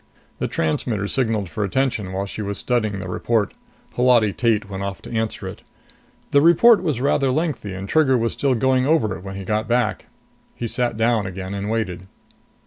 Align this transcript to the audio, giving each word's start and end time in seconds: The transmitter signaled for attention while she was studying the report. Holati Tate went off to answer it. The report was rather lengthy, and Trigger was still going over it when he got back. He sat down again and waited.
The 0.39 0.47
transmitter 0.47 1.07
signaled 1.07 1.47
for 1.47 1.63
attention 1.63 2.11
while 2.11 2.25
she 2.25 2.41
was 2.41 2.57
studying 2.57 2.97
the 2.97 3.07
report. 3.07 3.53
Holati 3.93 4.33
Tate 4.33 4.67
went 4.67 4.81
off 4.81 4.99
to 5.03 5.11
answer 5.13 5.47
it. 5.47 5.61
The 6.31 6.41
report 6.41 6.81
was 6.81 6.99
rather 6.99 7.29
lengthy, 7.29 7.75
and 7.75 7.87
Trigger 7.87 8.17
was 8.17 8.33
still 8.33 8.55
going 8.55 8.87
over 8.87 9.15
it 9.15 9.23
when 9.23 9.35
he 9.35 9.43
got 9.43 9.67
back. 9.67 10.07
He 10.55 10.65
sat 10.67 10.97
down 10.97 11.27
again 11.27 11.53
and 11.53 11.69
waited. 11.69 12.07